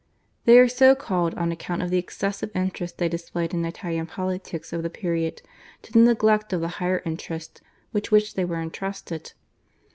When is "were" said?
8.43-8.59